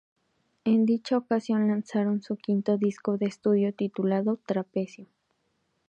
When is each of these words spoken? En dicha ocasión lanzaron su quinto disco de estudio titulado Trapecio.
En 0.63 0.87
dicha 0.87 1.15
ocasión 1.15 1.67
lanzaron 1.67 2.23
su 2.23 2.35
quinto 2.35 2.75
disco 2.79 3.19
de 3.19 3.27
estudio 3.27 3.71
titulado 3.71 4.39
Trapecio. 4.47 5.05